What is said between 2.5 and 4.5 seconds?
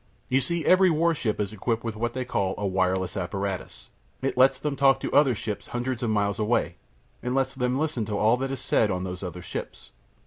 a wireless apparatus. It